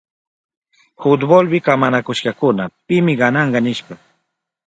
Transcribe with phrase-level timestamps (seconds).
[1.01, 3.95] Fultbolpi kamanakushkakuna pimi gananka nishpa.